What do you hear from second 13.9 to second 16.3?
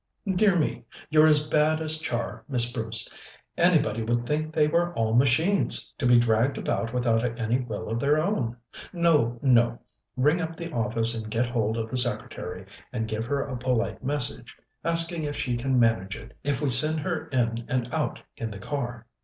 message, asking if she can manage